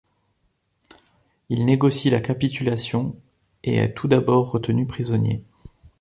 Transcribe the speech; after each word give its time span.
Il 1.49 1.63
négocie 1.67 2.09
la 2.09 2.21
capitulation, 2.21 3.15
et 3.63 3.75
est 3.75 3.93
tout 3.93 4.07
d’abord 4.07 4.49
retenu 4.49 4.87
prisonnier. 4.87 5.43